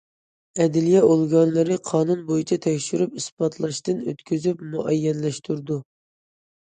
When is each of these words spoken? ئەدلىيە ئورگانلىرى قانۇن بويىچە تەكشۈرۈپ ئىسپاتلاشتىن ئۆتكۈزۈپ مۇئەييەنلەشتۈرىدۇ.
ئەدلىيە 0.63 1.01
ئورگانلىرى 1.07 1.75
قانۇن 1.89 2.23
بويىچە 2.29 2.57
تەكشۈرۈپ 2.63 3.13
ئىسپاتلاشتىن 3.19 3.99
ئۆتكۈزۈپ 4.13 4.65
مۇئەييەنلەشتۈرىدۇ. 4.71 5.79